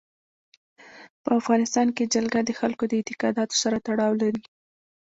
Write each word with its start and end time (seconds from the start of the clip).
په 1.23 1.29
افغانستان 1.39 1.87
کې 1.95 2.11
جلګه 2.13 2.41
د 2.43 2.49
خلکو 2.59 2.83
د 2.87 2.93
اعتقاداتو 2.99 3.55
سره 3.63 3.77
تړاو 3.87 4.11
لري. 4.21 4.43